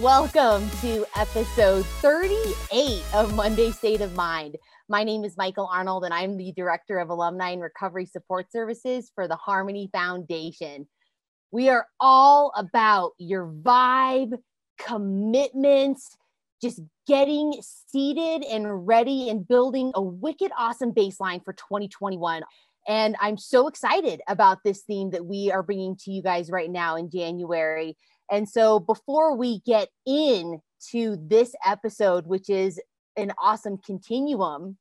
[0.00, 4.56] Welcome to episode 38 of Monday State of Mind.
[4.88, 9.10] My name is Michael Arnold, and I'm the Director of Alumni and Recovery Support Services
[9.14, 10.86] for the Harmony Foundation.
[11.52, 14.32] We are all about your vibe,
[14.86, 16.16] commitments,
[16.62, 22.42] just getting seated and ready and building a wicked awesome baseline for 2021.
[22.88, 26.70] And I'm so excited about this theme that we are bringing to you guys right
[26.70, 27.96] now in January.
[28.30, 32.80] And so before we get into this episode, which is
[33.16, 34.78] an awesome continuum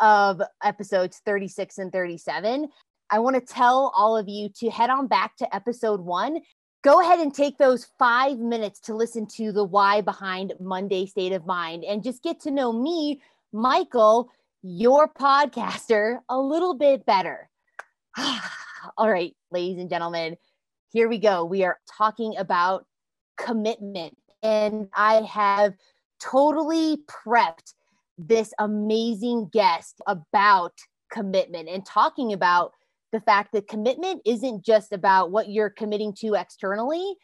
[0.00, 2.68] of episodes 36 and 37,
[3.10, 6.40] I want to tell all of you to head on back to episode one.
[6.82, 11.32] Go ahead and take those five minutes to listen to the why behind Monday State
[11.32, 13.20] of Mind and just get to know me,
[13.52, 14.30] Michael,
[14.62, 17.48] your podcaster, a little bit better.
[18.96, 20.36] all right, ladies and gentlemen,
[20.92, 21.44] here we go.
[21.44, 22.86] We are talking about
[23.36, 24.16] commitment.
[24.42, 25.74] And I have
[26.20, 27.74] totally prepped
[28.18, 30.74] this amazing guest about
[31.10, 32.72] commitment and talking about
[33.12, 37.14] the fact that commitment isn't just about what you're committing to externally,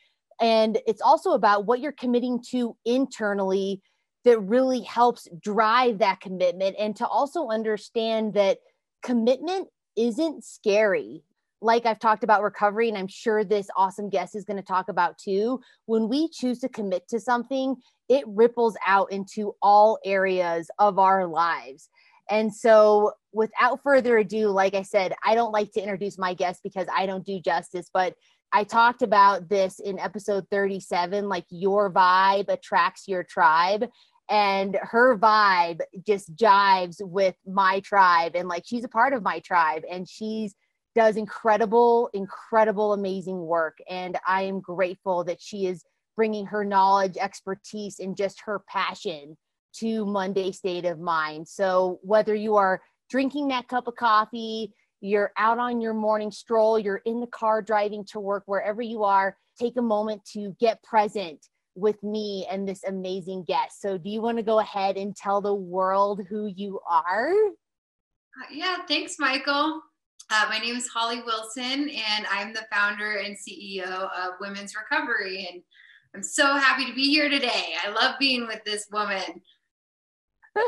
[0.41, 3.81] and it's also about what you're committing to internally
[4.25, 8.59] that really helps drive that commitment and to also understand that
[9.03, 11.23] commitment isn't scary
[11.65, 14.89] like I've talked about recovery, and I'm sure this awesome guest is going to talk
[14.91, 17.77] about too, when we choose to commit to something,
[18.09, 21.89] it ripples out into all areas of our lives.
[22.31, 26.61] And so, without further ado, like I said, I don't like to introduce my guest
[26.63, 28.15] because I don't do justice, but
[28.53, 33.89] I talked about this in episode 37 like your vibe attracts your tribe.
[34.31, 38.37] And her vibe just jives with my tribe.
[38.37, 40.55] And like she's a part of my tribe and she's
[40.95, 43.79] does incredible, incredible, amazing work.
[43.89, 45.85] And I am grateful that she is
[46.17, 49.37] bringing her knowledge, expertise, and just her passion
[49.79, 51.49] to Monday State of Mind.
[51.49, 56.79] So, whether you are drinking that cup of coffee, you're out on your morning stroll,
[56.79, 60.83] you're in the car driving to work, wherever you are, take a moment to get
[60.83, 63.81] present with me and this amazing guest.
[63.81, 67.33] So, do you want to go ahead and tell the world who you are?
[67.33, 69.83] Uh, yeah, thanks, Michael.
[70.31, 75.49] Uh, my name is Holly Wilson, and I'm the founder and CEO of Women's Recovery.
[75.53, 75.63] And
[76.15, 77.75] I'm so happy to be here today.
[77.85, 79.43] I love being with this woman.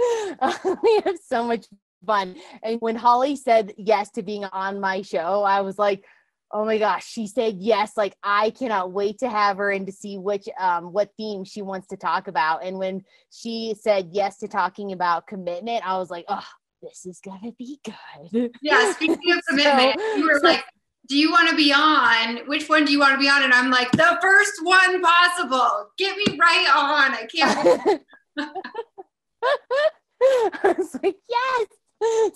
[0.82, 1.66] we have so much
[2.06, 2.36] fun.
[2.62, 6.04] And when Holly said yes to being on my show, I was like,
[6.52, 7.96] oh my gosh, she said yes.
[7.96, 11.62] Like I cannot wait to have her and to see which um what theme she
[11.62, 12.64] wants to talk about.
[12.64, 16.46] And when she said yes to talking about commitment, I was like, oh,
[16.82, 18.50] this is gonna be good.
[18.62, 20.64] Yeah, speaking of commitment, so, you were so, like,
[21.08, 22.46] do you want to be on?
[22.46, 23.42] Which one do you want to be on?
[23.42, 25.90] And I'm like, the first one possible.
[25.98, 27.12] Get me right on.
[27.12, 28.02] I can't.
[30.22, 31.66] I was like, yes.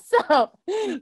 [0.05, 0.51] So,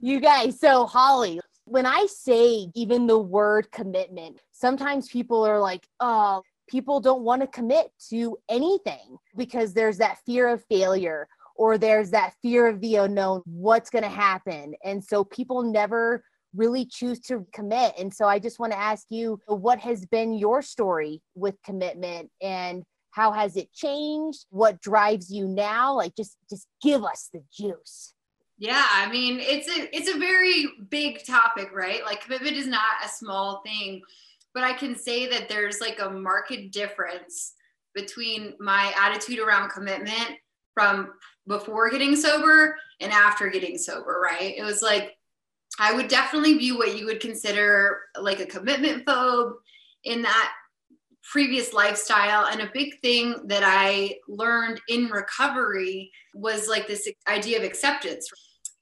[0.00, 5.86] you guys, so Holly, when I say even the word commitment, sometimes people are like,
[6.00, 11.76] oh, people don't want to commit to anything because there's that fear of failure or
[11.76, 14.74] there's that fear of the unknown what's going to happen?
[14.84, 16.24] And so people never
[16.54, 17.94] really choose to commit.
[17.98, 22.30] And so i just want to ask you what has been your story with commitment?
[22.40, 24.46] And how has it changed?
[24.50, 25.94] What drives you now?
[25.94, 28.14] Like just just give us the juice.
[28.58, 32.04] Yeah i mean it's a it's a very big topic right?
[32.04, 34.02] Like commitment is not a small thing
[34.54, 37.54] but i can say that there's like a marked difference
[37.94, 40.38] between my attitude around commitment
[40.74, 41.12] from
[41.46, 44.54] before getting sober and after getting sober, right?
[44.56, 45.16] It was like
[45.78, 49.54] I would definitely be what you would consider like a commitment phobe
[50.04, 50.52] in that
[51.30, 52.46] previous lifestyle.
[52.46, 58.28] And a big thing that I learned in recovery was like this idea of acceptance.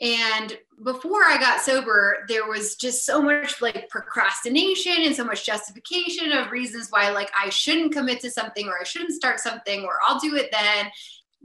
[0.00, 5.44] And before I got sober, there was just so much like procrastination and so much
[5.44, 9.84] justification of reasons why like I shouldn't commit to something or I shouldn't start something
[9.84, 10.90] or I'll do it then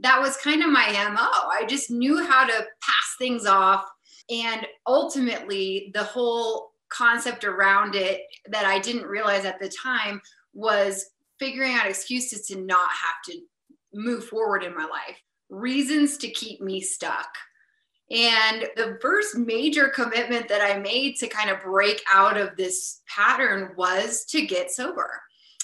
[0.00, 1.48] that was kind of my MO.
[1.50, 3.88] I just knew how to pass things off.
[4.30, 10.20] And ultimately, the whole concept around it that I didn't realize at the time
[10.56, 13.40] was figuring out excuses to not have to
[13.92, 15.20] move forward in my life,
[15.50, 17.28] reasons to keep me stuck.
[18.10, 23.02] And the first major commitment that I made to kind of break out of this
[23.06, 25.20] pattern was to get sober.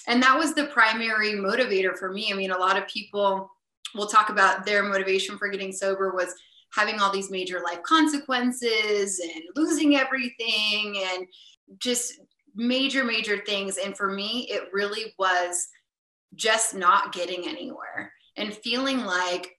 [0.08, 2.32] and that was the primary motivator for me.
[2.32, 3.48] I mean, a lot of people
[3.94, 6.34] will talk about their motivation for getting sober was
[6.74, 11.26] having all these major life consequences and losing everything and
[11.78, 12.20] just
[12.54, 13.78] major, major things.
[13.78, 15.68] And for me, it really was
[16.34, 19.56] just not getting anywhere and feeling like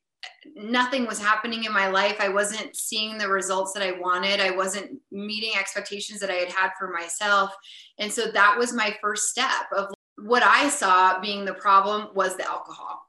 [0.56, 2.18] nothing was happening in my life.
[2.20, 4.40] I wasn't seeing the results that I wanted.
[4.40, 7.54] I wasn't meeting expectations that I had had for myself.
[8.00, 12.36] And so that was my first step of what I saw being the problem was
[12.36, 13.02] the alcohol.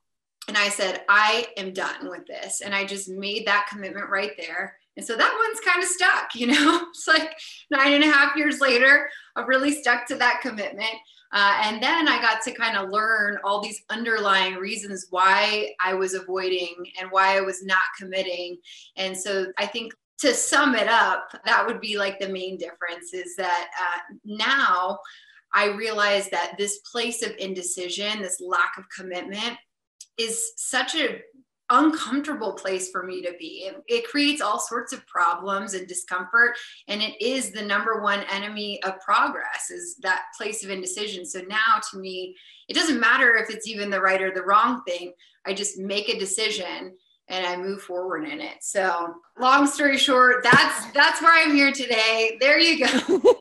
[0.48, 2.60] And I said, I am done with this.
[2.60, 4.76] And I just made that commitment right there.
[4.96, 7.36] And so that one's kind of stuck, you know, it's like
[7.70, 10.94] nine and a half years later, I've really stuck to that commitment.
[11.32, 15.94] Uh, and then I got to kind of learn all these underlying reasons why I
[15.94, 18.58] was avoiding and why I was not committing.
[18.96, 23.12] And so I think to sum it up, that would be like the main difference
[23.12, 25.00] is that uh, now
[25.52, 29.58] I realize that this place of indecision, this lack of commitment,
[30.18, 31.20] is such a
[31.78, 33.66] uncomfortable place for me to be.
[33.66, 36.56] It, it, creates all sorts of problems and discomfort.
[36.88, 41.26] And it is the number one enemy of progress is that place of indecision.
[41.26, 42.36] So now to me,
[42.68, 45.12] it doesn't matter if it's even the right or the wrong thing.
[45.46, 46.96] I just make a decision
[47.28, 48.62] and I move forward in it.
[48.62, 52.36] So long story short, that's that's where I'm here today.
[52.40, 53.34] There you go.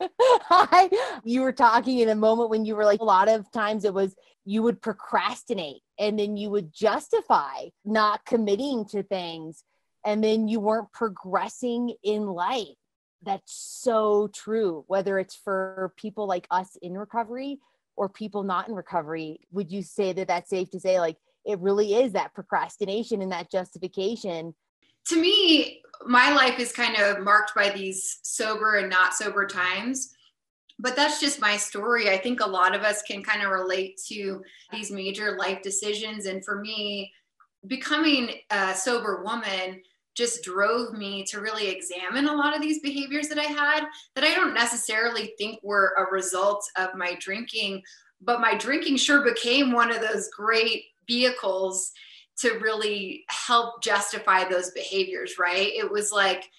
[0.20, 0.90] Hi.
[1.24, 3.94] You were talking in a moment when you were like a lot of times it
[3.94, 4.16] was
[4.50, 9.62] you would procrastinate and then you would justify not committing to things
[10.04, 12.66] and then you weren't progressing in life.
[13.22, 17.60] That's so true, whether it's for people like us in recovery
[17.94, 19.38] or people not in recovery.
[19.52, 23.30] Would you say that that's safe to say, like, it really is that procrastination and
[23.30, 24.56] that justification?
[25.10, 30.12] To me, my life is kind of marked by these sober and not sober times
[30.80, 32.08] but that's just my story.
[32.08, 34.42] I think a lot of us can kind of relate to
[34.72, 36.26] these major life decisions.
[36.26, 37.12] And for me,
[37.66, 39.82] becoming a sober woman
[40.14, 43.84] just drove me to really examine a lot of these behaviors that I had
[44.14, 47.82] that I don't necessarily think were a result of my drinking,
[48.20, 51.92] but my drinking sure became one of those great vehicles
[52.38, 55.72] to really help justify those behaviors, right?
[55.74, 56.50] It was like,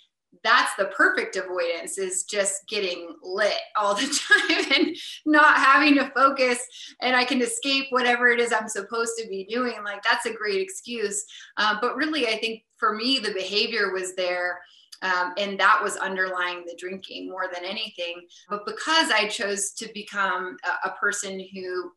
[0.43, 4.01] that's the perfect avoidance is just getting lit all the
[4.47, 4.95] time and
[5.25, 6.59] not having to focus
[7.01, 10.33] and i can escape whatever it is i'm supposed to be doing like that's a
[10.33, 11.25] great excuse.
[11.57, 14.59] Uh, but really i think for me the behavior was there
[15.03, 18.21] um, and that was underlying the drinking more than anything.
[18.49, 21.91] But because i chose to become a, a person who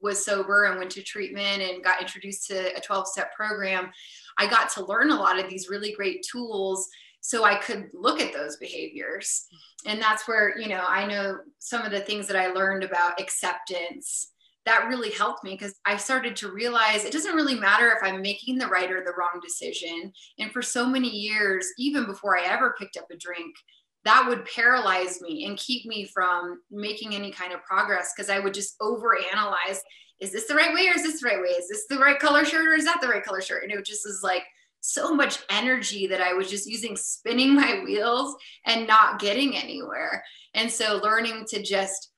[0.00, 3.90] was sober and went to treatment and got introduced to a 12 step program
[4.38, 6.88] i got to learn a lot of these really great tools
[7.26, 9.48] so I could look at those behaviors.
[9.84, 13.20] And that's where, you know, I know some of the things that I learned about
[13.20, 14.30] acceptance
[14.64, 18.22] that really helped me because I started to realize it doesn't really matter if I'm
[18.22, 20.12] making the right or the wrong decision.
[20.38, 23.56] And for so many years, even before I ever picked up a drink,
[24.04, 28.38] that would paralyze me and keep me from making any kind of progress because I
[28.38, 29.78] would just overanalyze
[30.20, 31.48] is this the right way or is this the right way?
[31.48, 33.64] Is this the right color shirt or is that the right color shirt?
[33.64, 34.44] And it just is like
[34.86, 40.22] so much energy that I was just using spinning my wheels and not getting anywhere.
[40.54, 42.12] And so learning to just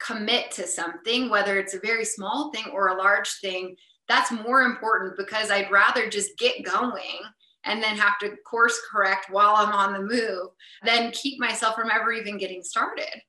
[0.00, 3.76] commit to something, whether it's a very small thing or a large thing,
[4.08, 7.20] that's more important because I'd rather just get going
[7.64, 10.48] and then have to course correct while I'm on the move
[10.84, 13.22] than keep myself from ever even getting started.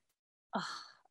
[0.56, 0.64] Oh,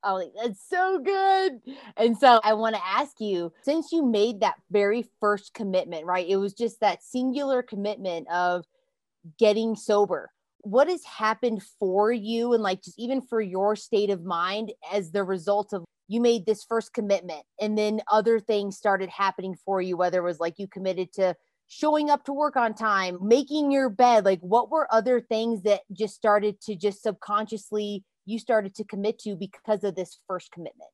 [0.03, 1.61] Oh, that's so good.
[1.95, 6.27] And so I want to ask you since you made that very first commitment, right?
[6.27, 8.65] It was just that singular commitment of
[9.39, 10.31] getting sober.
[10.59, 15.11] What has happened for you and like just even for your state of mind as
[15.11, 19.81] the result of you made this first commitment and then other things started happening for
[19.81, 21.35] you, whether it was like you committed to
[21.67, 25.81] showing up to work on time, making your bed, like what were other things that
[25.91, 30.89] just started to just subconsciously you started to commit to because of this first commitment?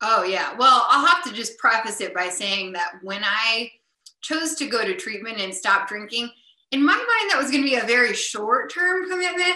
[0.00, 0.54] Oh, yeah.
[0.56, 3.70] Well, I'll have to just preface it by saying that when I
[4.20, 6.30] chose to go to treatment and stop drinking,
[6.72, 9.54] in my mind, that was going to be a very short term commitment.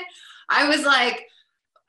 [0.49, 1.27] I was like,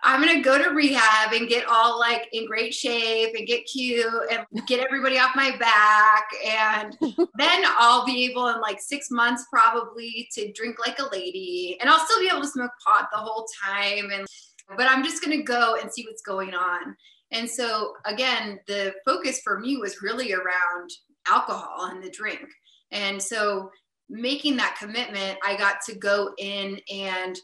[0.03, 3.65] I'm going to go to rehab and get all like in great shape and get
[3.65, 6.27] cute and get everybody off my back.
[6.45, 6.95] And
[7.37, 11.89] then I'll be able in like six months probably to drink like a lady and
[11.89, 14.11] I'll still be able to smoke pot the whole time.
[14.11, 14.27] And
[14.75, 16.95] but I'm just going to go and see what's going on.
[17.31, 20.89] And so, again, the focus for me was really around
[21.27, 22.47] alcohol and the drink.
[22.91, 23.69] And so,
[24.09, 27.37] making that commitment, I got to go in and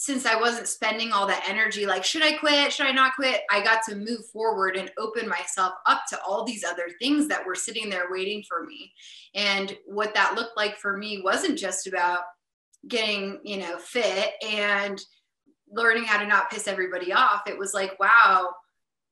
[0.00, 2.72] since I wasn't spending all that energy, like, should I quit?
[2.72, 3.42] Should I not quit?
[3.50, 7.44] I got to move forward and open myself up to all these other things that
[7.44, 8.90] were sitting there waiting for me.
[9.34, 12.20] And what that looked like for me wasn't just about
[12.88, 14.98] getting, you know, fit and
[15.70, 17.42] learning how to not piss everybody off.
[17.46, 18.50] It was like, wow,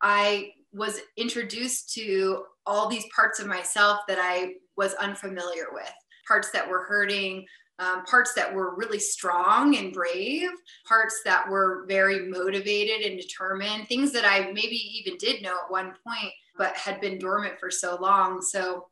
[0.03, 5.93] I was introduced to all these parts of myself that I was unfamiliar with,
[6.27, 7.47] parts that were hurting,
[7.79, 10.50] um, parts that were really strong and brave,
[10.87, 15.71] parts that were very motivated and determined, things that I maybe even did know at
[15.71, 18.43] one point, but had been dormant for so long.
[18.43, 18.87] So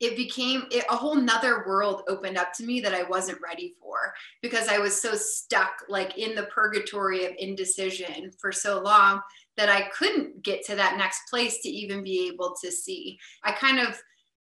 [0.00, 3.74] it became it, a whole nother world opened up to me that I wasn't ready
[3.80, 4.12] for
[4.42, 9.20] because I was so stuck like in the purgatory of indecision for so long
[9.56, 13.18] that I couldn't get to that next place to even be able to see.
[13.42, 14.00] I kind of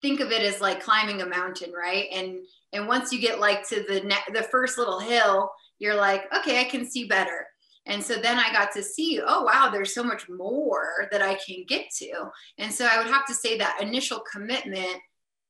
[0.03, 2.07] think of it as like climbing a mountain, right?
[2.13, 2.39] And
[2.73, 6.61] and once you get like to the ne- the first little hill, you're like, okay,
[6.61, 7.47] I can see better.
[7.87, 11.37] And so then I got to see, oh wow, there's so much more that I
[11.37, 12.13] can get to.
[12.59, 14.99] And so I would have to say that initial commitment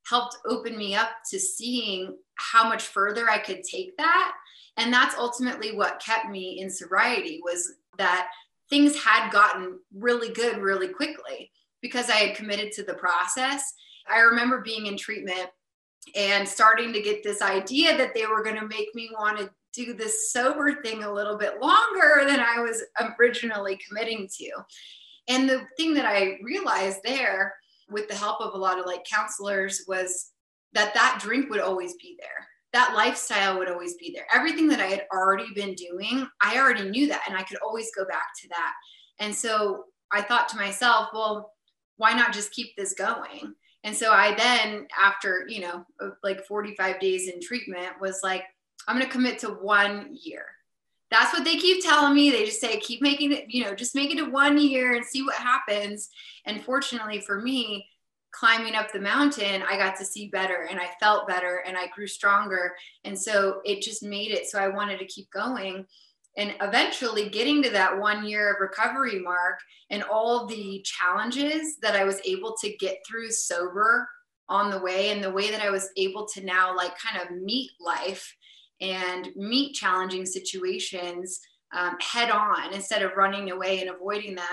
[0.08, 4.34] helped open me up to seeing how much further I could take that.
[4.76, 8.30] And that's ultimately what kept me in sobriety was that
[8.70, 11.50] things had gotten really good really quickly
[11.82, 13.62] because I had committed to the process.
[14.08, 15.48] I remember being in treatment
[16.14, 19.50] and starting to get this idea that they were going to make me want to
[19.72, 22.82] do this sober thing a little bit longer than I was
[23.18, 24.50] originally committing to.
[25.28, 27.54] And the thing that I realized there
[27.90, 30.33] with the help of a lot of like counselors was
[30.73, 32.47] that that drink would always be there.
[32.73, 34.26] That lifestyle would always be there.
[34.33, 37.90] Everything that I had already been doing, I already knew that and I could always
[37.97, 38.73] go back to that.
[39.21, 41.52] And so I thought to myself, well,
[41.97, 43.54] why not just keep this going?
[43.85, 45.85] And so I then, after, you know,
[46.23, 48.45] like 45 days in treatment, was like,
[48.87, 50.45] I'm going to commit to one year.
[51.10, 52.30] That's what they keep telling me.
[52.30, 55.04] They just say, keep making it, you know, just make it a one year and
[55.04, 56.10] see what happens.
[56.44, 57.86] And fortunately for me,
[58.30, 61.88] climbing up the mountain, I got to see better and I felt better and I
[61.88, 62.74] grew stronger.
[63.04, 65.86] And so it just made it so I wanted to keep going
[66.36, 69.58] and eventually getting to that one year of recovery mark
[69.90, 74.08] and all the challenges that I was able to get through sober
[74.48, 77.36] on the way and the way that I was able to now like kind of
[77.36, 78.34] meet life
[78.80, 81.40] and meet challenging situations
[81.76, 84.44] um, head on instead of running away and avoiding them.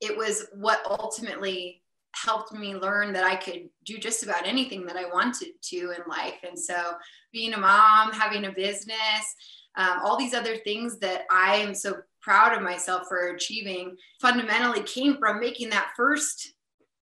[0.00, 1.82] It was what ultimately
[2.14, 6.08] helped me learn that I could do just about anything that I wanted to in
[6.08, 6.38] life.
[6.46, 6.94] And so,
[7.32, 9.34] being a mom, having a business,
[9.76, 14.82] um, all these other things that I am so proud of myself for achieving fundamentally
[14.82, 16.54] came from making that first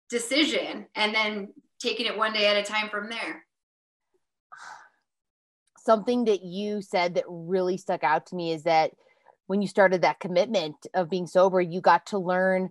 [0.10, 1.50] decision and then
[1.80, 3.43] taking it one day at a time from there.
[5.86, 8.92] Something that you said that really stuck out to me is that
[9.48, 12.70] when you started that commitment of being sober, you got to learn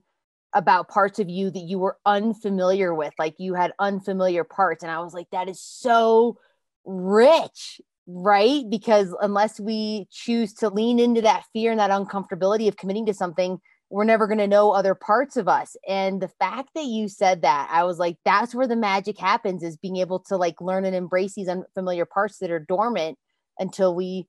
[0.54, 4.82] about parts of you that you were unfamiliar with, like you had unfamiliar parts.
[4.82, 6.38] And I was like, that is so
[6.84, 8.64] rich right?
[8.68, 13.14] Because unless we choose to lean into that fear and that uncomfortability of committing to
[13.14, 13.60] something,
[13.92, 15.76] we're never going to know other parts of us.
[15.86, 19.62] And the fact that you said that, I was like, that's where the magic happens
[19.62, 23.18] is being able to like learn and embrace these unfamiliar parts that are dormant
[23.58, 24.26] until we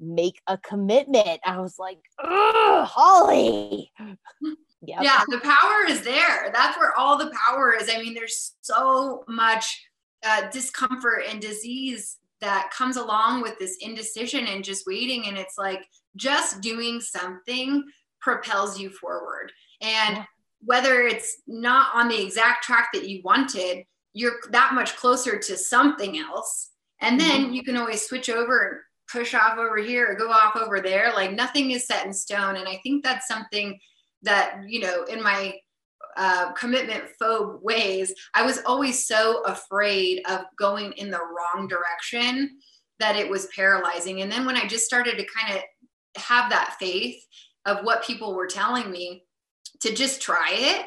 [0.00, 1.40] make a commitment.
[1.44, 3.92] I was like, Holly.
[4.86, 4.98] Yep.
[5.02, 6.50] Yeah, the power is there.
[6.52, 7.88] That's where all the power is.
[7.90, 9.82] I mean, there's so much
[10.22, 15.56] uh, discomfort and disease that comes along with this indecision and just waiting and it's
[15.56, 17.82] like just doing something
[18.24, 19.52] propels you forward
[19.82, 20.24] and yeah.
[20.64, 25.56] whether it's not on the exact track that you wanted you're that much closer to
[25.56, 27.52] something else and then mm-hmm.
[27.52, 28.80] you can always switch over and
[29.12, 32.56] push off over here or go off over there like nothing is set in stone
[32.56, 33.78] and i think that's something
[34.22, 35.54] that you know in my
[36.16, 42.58] uh, commitment phobe ways, I was always so afraid of going in the wrong direction
[43.00, 44.22] that it was paralyzing.
[44.22, 47.20] And then when I just started to kind of have that faith
[47.66, 49.24] of what people were telling me
[49.80, 50.86] to just try it,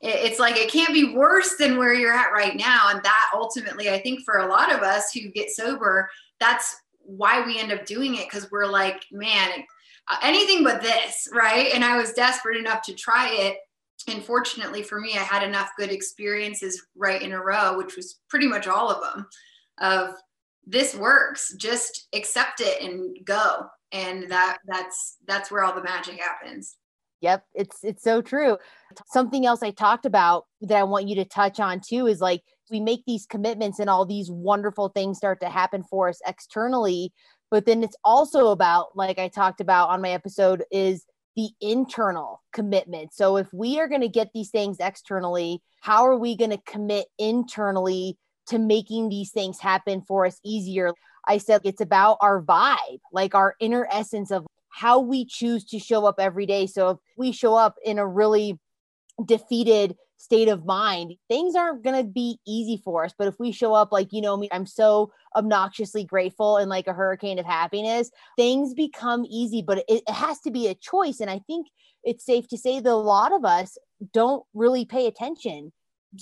[0.00, 2.88] it's like it can't be worse than where you're at right now.
[2.88, 7.44] And that ultimately, I think for a lot of us who get sober, that's why
[7.44, 9.50] we end up doing it because we're like, man,
[10.22, 11.72] anything but this, right?
[11.74, 13.56] And I was desperate enough to try it
[14.06, 18.20] and fortunately for me, I had enough good experiences right in a row, which was
[18.28, 19.26] pretty much all of them,
[19.78, 20.14] of
[20.66, 23.66] this works, just accept it and go.
[23.92, 26.76] And that that's that's where all the magic happens.
[27.20, 28.58] Yep, it's it's so true.
[29.12, 32.42] Something else I talked about that I want you to touch on too is like
[32.70, 37.12] we make these commitments and all these wonderful things start to happen for us externally,
[37.50, 41.04] but then it's also about like i talked about on my episode is
[41.36, 46.16] the internal commitment so if we are going to get these things externally how are
[46.16, 48.16] we going to commit internally
[48.46, 50.92] to making these things happen for us easier
[51.28, 55.78] i said it's about our vibe like our inner essence of how we choose to
[55.78, 58.58] show up every day so if we show up in a really
[59.24, 63.14] defeated state of mind, things aren't going to be easy for us.
[63.16, 66.88] But if we show up like, you know, me, I'm so obnoxiously grateful and like
[66.88, 69.62] a hurricane of happiness, things become easy.
[69.62, 71.20] But it, it has to be a choice.
[71.20, 71.68] And I think
[72.02, 73.78] it's safe to say that a lot of us
[74.12, 75.72] don't really pay attention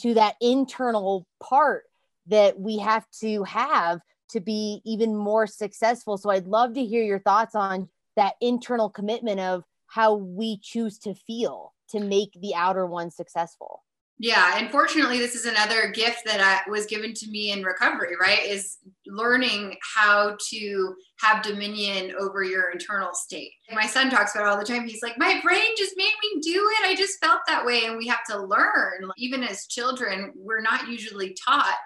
[0.00, 1.84] to that internal part
[2.26, 6.16] that we have to have to be even more successful.
[6.18, 10.98] So I'd love to hear your thoughts on that internal commitment of how we choose
[11.00, 13.82] to feel to make the outer one successful.
[14.18, 18.42] Yeah, unfortunately, this is another gift that I, was given to me in recovery, right?
[18.46, 23.52] Is learning how to have dominion over your internal state.
[23.74, 24.88] My son talks about all the time.
[24.88, 26.88] He's like, My brain just made me do it.
[26.88, 27.84] I just felt that way.
[27.84, 31.76] And we have to learn, even as children, we're not usually taught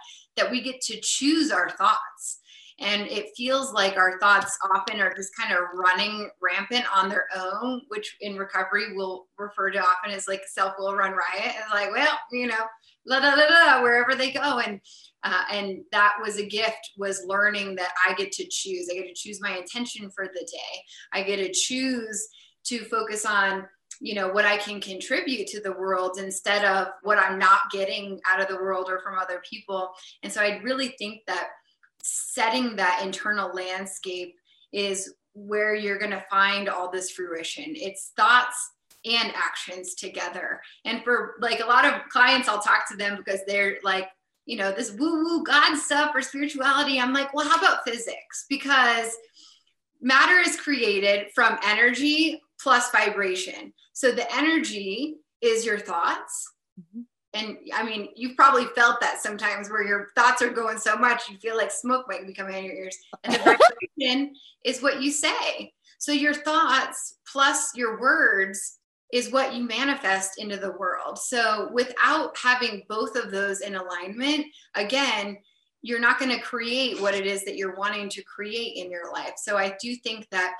[0.40, 2.38] that we get to choose our thoughts.
[2.78, 7.26] And it feels like our thoughts often are just kind of running rampant on their
[7.36, 11.64] own which in recovery we'll refer to often as like self will run riot and
[11.74, 12.64] like well you know
[13.06, 14.60] la da da da wherever they go.
[14.60, 14.80] And
[15.22, 18.88] uh, and that was a gift was learning that i get to choose.
[18.90, 20.82] I get to choose my intention for the day.
[21.12, 22.28] I get to choose
[22.64, 23.66] to focus on
[24.00, 28.20] you know what i can contribute to the world instead of what i'm not getting
[28.26, 29.90] out of the world or from other people
[30.22, 31.50] and so i really think that
[32.02, 34.34] setting that internal landscape
[34.72, 37.64] is where you're going to find all this fruition.
[37.68, 38.70] It's thoughts
[39.04, 40.60] and actions together.
[40.84, 44.08] And for like a lot of clients, I'll talk to them because they're like,
[44.46, 46.98] you know, this woo woo God stuff or spirituality.
[46.98, 48.46] I'm like, well, how about physics?
[48.48, 49.16] Because
[50.00, 53.72] matter is created from energy plus vibration.
[53.92, 56.52] So the energy is your thoughts.
[56.80, 57.02] Mm-hmm
[57.32, 61.28] and I mean, you've probably felt that sometimes where your thoughts are going so much,
[61.28, 62.96] you feel like smoke might be coming out of your ears.
[63.22, 63.38] And the
[63.98, 64.34] vibration
[64.64, 65.72] is what you say.
[65.98, 68.78] So your thoughts plus your words
[69.12, 71.18] is what you manifest into the world.
[71.18, 75.38] So without having both of those in alignment, again,
[75.82, 79.12] you're not going to create what it is that you're wanting to create in your
[79.12, 79.34] life.
[79.36, 80.54] So I do think that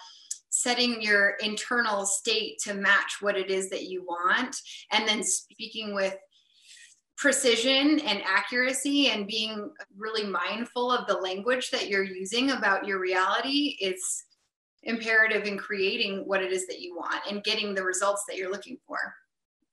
[0.63, 4.57] setting your internal state to match what it is that you want
[4.93, 6.17] and then speaking with
[7.17, 12.99] precision and accuracy and being really mindful of the language that you're using about your
[12.99, 14.25] reality is
[14.85, 18.51] imperative in creating what it is that you want and getting the results that you're
[18.51, 18.99] looking for.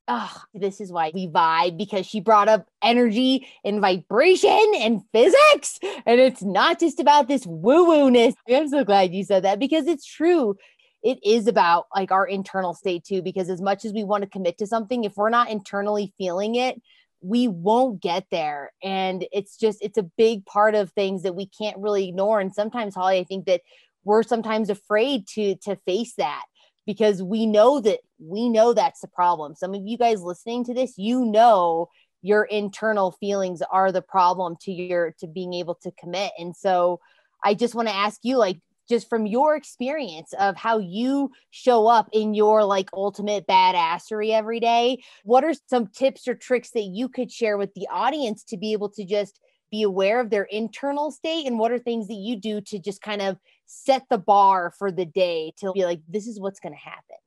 [0.10, 5.80] Oh, this is why we vibe because she brought up energy and vibration and physics.
[6.06, 8.34] And it's not just about this woo woo ness.
[8.50, 10.56] I'm so glad you said that because it's true.
[11.04, 14.30] It is about like our internal state too, because as much as we want to
[14.30, 16.82] commit to something, if we're not internally feeling it,
[17.22, 18.72] we won't get there.
[18.84, 22.40] And it's just it's a big part of things that we can't really ignore.
[22.40, 23.62] And sometimes holly i think that
[24.04, 26.46] we're sometimes afraid to to face that
[26.86, 29.54] because we know that we know that's the problem.
[29.54, 31.90] Some of you guys listening to this you know
[32.24, 36.32] your internal feelings are the problem to your to being able to commit.
[36.40, 37.00] And so
[37.44, 41.88] i just want to ask you like just from your experience of how you show
[41.88, 46.84] up in your like ultimate badassery every day what are some tips or tricks that
[46.84, 49.40] you could share with the audience to be able to just
[49.72, 51.46] be aware of their internal state?
[51.46, 54.92] And what are things that you do to just kind of set the bar for
[54.92, 57.18] the day to be like this is what's going to happen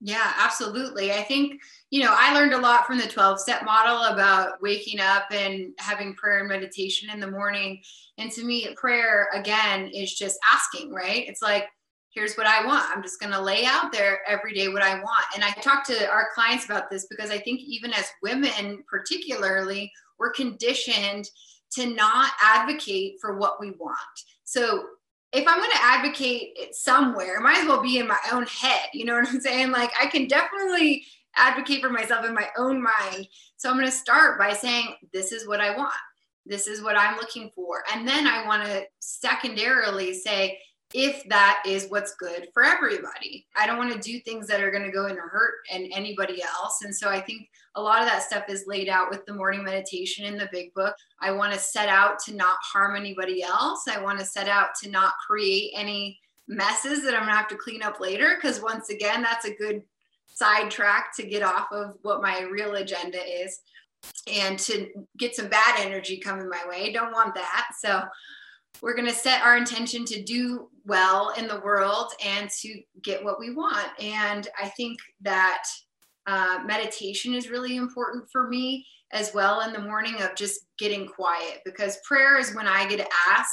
[0.00, 1.12] yeah, absolutely.
[1.12, 5.00] I think, you know, I learned a lot from the 12 step model about waking
[5.00, 7.82] up and having prayer and meditation in the morning.
[8.16, 11.26] And to me, prayer, again, is just asking, right?
[11.26, 11.64] It's like,
[12.10, 12.84] here's what I want.
[12.94, 15.26] I'm just going to lay out there every day what I want.
[15.34, 19.90] And I talk to our clients about this because I think even as women, particularly,
[20.18, 21.28] we're conditioned
[21.72, 23.98] to not advocate for what we want.
[24.44, 24.84] So
[25.32, 28.46] if I'm going to advocate it somewhere, it might as well be in my own
[28.46, 28.88] head.
[28.94, 29.70] You know what I'm saying?
[29.70, 31.04] Like I can definitely
[31.36, 33.28] advocate for myself in my own mind.
[33.56, 35.92] So I'm going to start by saying, this is what I want.
[36.46, 37.82] This is what I'm looking for.
[37.92, 40.58] And then I want to secondarily say,
[40.94, 43.46] if that is what's good for everybody.
[43.54, 46.42] I don't want to do things that are going to go and hurt and anybody
[46.42, 46.82] else.
[46.82, 49.62] And so I think a lot of that stuff is laid out with the morning
[49.62, 50.94] meditation in the big book.
[51.20, 53.86] I want to set out to not harm anybody else.
[53.86, 57.48] I want to set out to not create any messes that I'm going to have
[57.48, 59.82] to clean up later because once again, that's a good
[60.26, 63.60] sidetrack to get off of what my real agenda is
[64.26, 66.92] and to get some bad energy coming my way.
[66.92, 67.72] Don't want that.
[67.78, 68.02] So
[68.82, 73.24] we're going to set our intention to do well in the world and to get
[73.24, 73.88] what we want.
[74.00, 75.64] And I think that
[76.26, 81.06] uh, meditation is really important for me as well in the morning of just getting
[81.06, 83.50] quiet because prayer is when I get to ask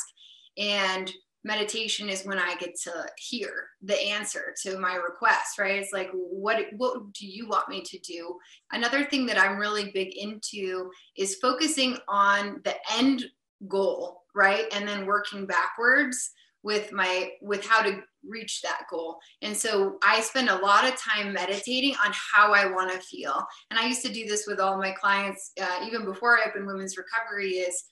[0.58, 1.12] and
[1.46, 5.80] meditation is when I get to hear the answer to my request, right?
[5.80, 8.36] It's like, what, what do you want me to do?
[8.72, 13.26] Another thing that I'm really big into is focusing on the end
[13.68, 14.66] goal, right?
[14.72, 16.32] And then working backwards
[16.64, 19.20] with my, with how to reach that goal.
[19.42, 23.46] And so I spend a lot of time meditating on how I want to feel.
[23.70, 26.66] And I used to do this with all my clients, uh, even before I opened
[26.66, 27.84] Women's Recovery is,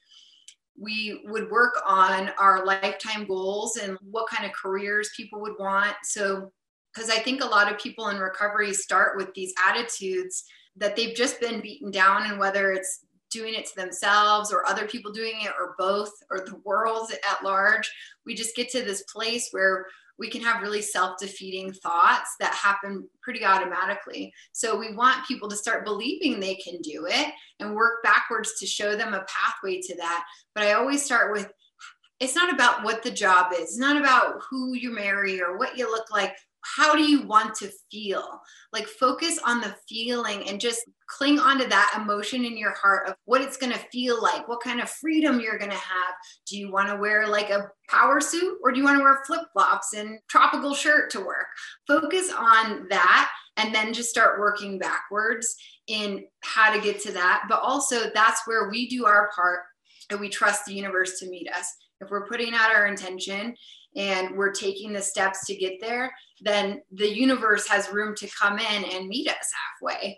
[0.76, 5.95] we would work on our lifetime goals and what kind of careers people would want.
[6.04, 6.52] So,
[6.93, 10.43] because I think a lot of people in recovery start with these attitudes
[10.76, 14.88] that they've just been beaten down, and whether it's doing it to themselves or other
[14.88, 17.91] people doing it or both or the world at large,
[18.26, 19.88] we just get to this place where
[20.19, 24.32] we can have really self-defeating thoughts that happen pretty automatically.
[24.52, 28.67] So we want people to start believing they can do it and work backwards to
[28.67, 30.26] show them a pathway to that.
[30.54, 31.52] But i always start with
[32.19, 33.62] it's not about what the job is.
[33.62, 37.56] It's not about who you marry or what you look like how do you want
[37.56, 38.41] to feel?
[38.71, 43.15] Like focus on the feeling and just cling onto that emotion in your heart of
[43.26, 46.13] what it's going to feel like, what kind of freedom you're going to have.
[46.47, 49.23] Do you want to wear like a power suit or do you want to wear
[49.28, 51.47] flip flops and tropical shirt to work?
[51.88, 55.56] Focus on that and then just start working backwards
[55.88, 57.43] in how to get to that.
[57.49, 59.60] But also, that's where we do our part
[60.10, 61.67] and we trust the universe to meet us.
[62.04, 63.56] If we're putting out our intention
[63.96, 68.60] and we're taking the steps to get there, then the universe has room to come
[68.60, 70.18] in and meet us halfway.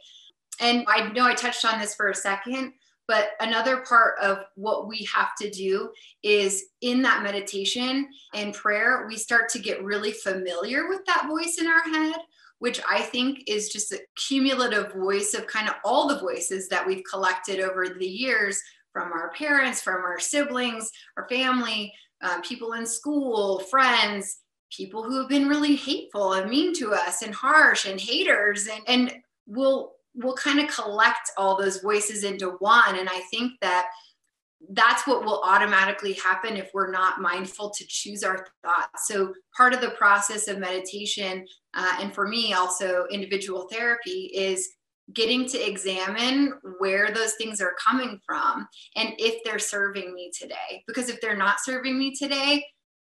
[0.59, 2.73] And I know I touched on this for a second,
[3.07, 5.91] but another part of what we have to do
[6.23, 11.57] is in that meditation and prayer, we start to get really familiar with that voice
[11.59, 12.15] in our head,
[12.59, 16.87] which I think is just a cumulative voice of kind of all the voices that
[16.87, 18.59] we've collected over the years
[18.95, 24.39] from our parents, from our siblings, our family, uh, people in school, friends,
[24.71, 28.67] people who have been really hateful and mean to us and harsh and haters.
[28.67, 32.97] And, and we'll we'll kind of collect all those voices into one.
[32.97, 33.87] And i think that
[34.69, 39.07] that's what will automatically happen if we're not mindful to choose our thoughts.
[39.07, 44.69] So part of the process of meditation uh, and for me also individual therapy is
[45.13, 50.83] getting to examine where those things are coming from and if they're serving me today.
[50.87, 52.65] Because if they're not serving me today,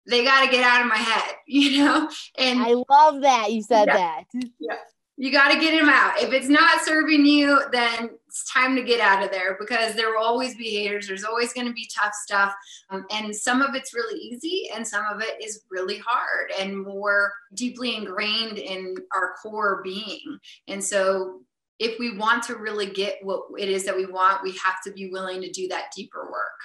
[0.08, 2.10] they got to get out of my head, you know?
[2.38, 4.23] And I love that you said yeah, that.
[4.60, 4.75] Yeah.
[5.15, 6.19] You got to get them out.
[6.19, 10.10] If it's not serving you, then it's time to get out of there because there
[10.10, 11.08] will always be haters.
[11.08, 12.51] There's always going to be tough stuff.
[12.89, 16.84] Um, and some of it's really easy and some of it is really hard and
[16.84, 20.39] more deeply ingrained in our core being.
[20.67, 21.41] And so
[21.79, 24.91] if we want to really get what it is that we want, we have to
[24.91, 26.59] be willing to do that deeper work.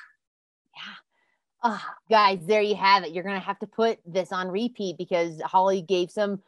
[0.77, 0.94] Yeah.
[1.64, 3.12] Oh, guys, there you have it.
[3.12, 6.40] You're going to have to put this on repeat because Holly gave some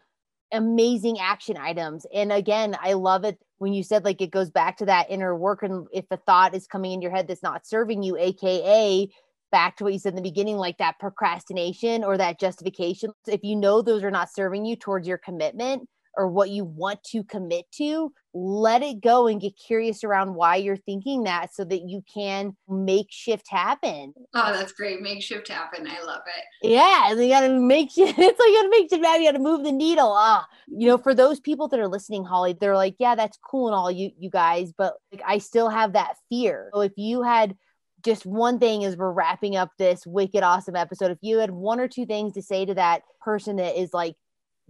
[0.52, 2.06] amazing action items.
[2.12, 5.36] And again, I love it when you said like it goes back to that inner
[5.36, 5.62] work.
[5.62, 9.08] And if a thought is coming in your head that's not serving you, AKA
[9.52, 13.40] back to what you said in the beginning, like that procrastination or that justification, if
[13.42, 15.88] you know those are not serving you towards your commitment,
[16.20, 20.56] or what you want to commit to, let it go and get curious around why
[20.56, 24.12] you're thinking that so that you can make shift happen.
[24.34, 25.00] Oh, that's great.
[25.00, 25.88] Make shift happen.
[25.88, 26.68] I love it.
[26.68, 27.10] Yeah.
[27.10, 28.18] And you got to make shift.
[28.18, 29.22] It's like you got to make shift happen.
[29.22, 30.12] You got to move the needle.
[30.14, 33.68] Ah, you know, for those people that are listening, Holly, they're like, yeah, that's cool
[33.68, 36.68] and all you, you guys, but like, I still have that fear.
[36.74, 37.56] So if you had,
[38.04, 41.10] just one thing as we're wrapping up this wicked awesome episode.
[41.10, 44.14] If you had one or two things to say to that person that is like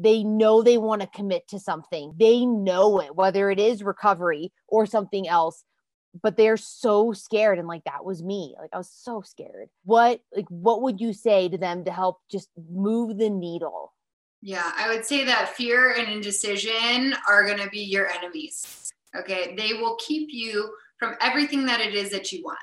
[0.03, 2.15] they know they want to commit to something.
[2.17, 5.63] They know it, whether it is recovery or something else,
[6.23, 7.59] but they're so scared.
[7.59, 8.55] And like, that was me.
[8.59, 9.69] Like, I was so scared.
[9.85, 13.93] What, like, what would you say to them to help just move the needle?
[14.43, 18.91] Yeah, I would say that fear and indecision are to be your enemies.
[19.15, 19.55] Okay.
[19.55, 22.59] They will keep you from everything that it is that you want.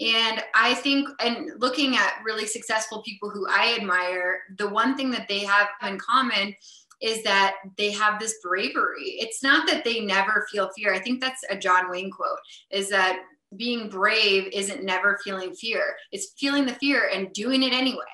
[0.00, 5.10] And I think, and looking at really successful people who I admire, the one thing
[5.10, 6.54] that they have in common
[7.02, 9.16] is that they have this bravery.
[9.18, 10.94] It's not that they never feel fear.
[10.94, 12.38] I think that's a John Wayne quote
[12.70, 13.20] is that
[13.56, 18.04] being brave isn't never feeling fear, it's feeling the fear and doing it anyway.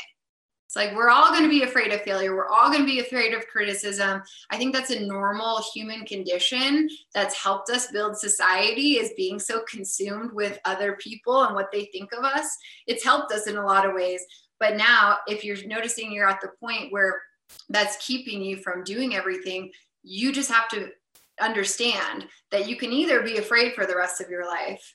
[0.77, 2.37] Like we're all going to be afraid of failure.
[2.37, 4.23] We're all going to be afraid of criticism.
[4.51, 9.63] I think that's a normal human condition that's helped us build society is being so
[9.69, 12.57] consumed with other people and what they think of us.
[12.87, 14.23] It's helped us in a lot of ways.
[14.61, 17.21] But now, if you're noticing you're at the point where
[17.69, 19.71] that's keeping you from doing everything,
[20.03, 20.91] you just have to
[21.41, 24.95] understand that you can either be afraid for the rest of your life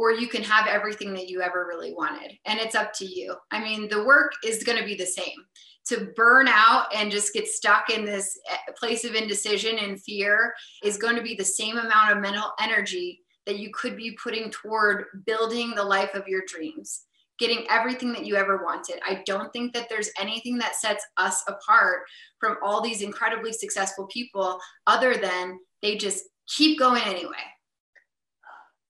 [0.00, 2.32] or you can have everything that you ever really wanted.
[2.46, 3.36] And it's up to you.
[3.50, 5.44] I mean, the work is going to be the same.
[5.88, 10.54] To burn out and just get stuck in this eh, place of indecision and fear
[10.82, 14.50] is going to be the same amount of mental energy that you could be putting
[14.50, 17.02] toward building the life of your dreams,
[17.38, 19.00] getting everything that you ever wanted.
[19.06, 22.04] I don't think that there's anything that sets us apart
[22.38, 27.44] from all these incredibly successful people other than they just keep going anyway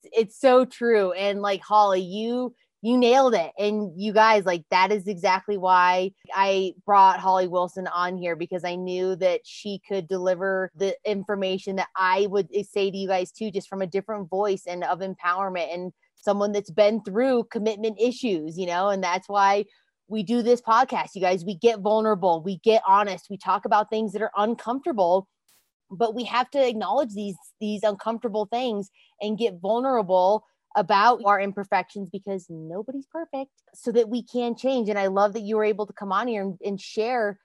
[0.05, 4.91] it's so true and like holly you you nailed it and you guys like that
[4.91, 10.09] is exactly why i brought holly wilson on here because i knew that she could
[10.09, 13.87] deliver the information that i would eh, say to you guys too just from a
[13.87, 19.03] different voice and of empowerment and someone that's been through commitment issues you know and
[19.03, 19.65] that's why
[20.11, 21.11] we do this podcast.
[21.15, 25.29] You guys we get vulnerable we get honest we talk about things that are uncomfortable
[25.91, 30.45] but we have to acknowledge these these uncomfortable things and get vulnerable
[30.77, 34.89] about our imperfections because nobody's perfect so that we can change.
[34.89, 37.39] And i love that you were able to come on here and, and share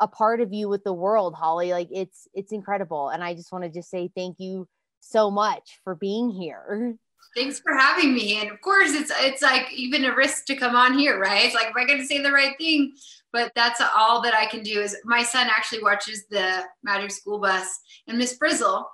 [0.00, 1.72] a part of you with the world holly.
[1.72, 3.08] Like it's it's incredible.
[3.08, 4.68] And i just want to just say thank you
[5.00, 6.96] so much for being here
[7.34, 10.74] thanks for having me and of course it's it's like even a risk to come
[10.74, 12.92] on here right it's like if i get to say the right thing
[13.32, 17.38] but that's all that I can do is my son actually watches the Magic School
[17.38, 18.88] Bus and Miss Frizzle.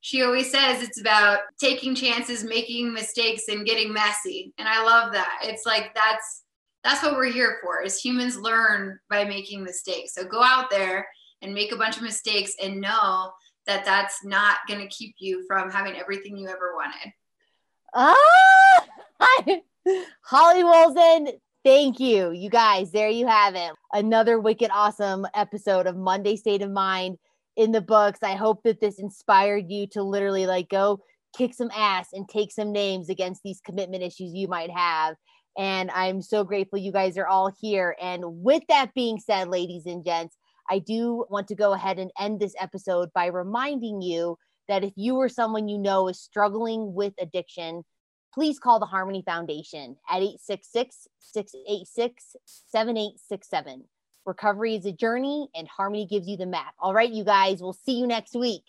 [0.00, 4.52] She always says it's about taking chances, making mistakes, and getting messy.
[4.58, 5.40] And I love that.
[5.42, 6.42] It's like that's
[6.84, 7.82] that's what we're here for.
[7.82, 10.14] Is humans learn by making mistakes.
[10.14, 11.06] So go out there
[11.42, 13.32] and make a bunch of mistakes and know
[13.66, 17.12] that that's not going to keep you from having everything you ever wanted.
[17.98, 18.86] Ah,
[20.22, 21.28] Holly Wilson,
[21.66, 22.30] Thank you.
[22.30, 23.72] You guys, there you have it.
[23.92, 27.18] Another wicked awesome episode of Monday State of Mind
[27.56, 28.20] in the books.
[28.22, 31.00] I hope that this inspired you to literally like go
[31.36, 35.16] kick some ass and take some names against these commitment issues you might have.
[35.58, 37.96] And I'm so grateful you guys are all here.
[38.00, 40.36] And with that being said, ladies and gents,
[40.70, 44.92] I do want to go ahead and end this episode by reminding you that if
[44.96, 47.84] you or someone you know is struggling with addiction,
[48.34, 53.84] please call the Harmony Foundation at 866 686 7867.
[54.24, 56.74] Recovery is a journey, and Harmony gives you the map.
[56.80, 58.62] All right, you guys, we'll see you next week.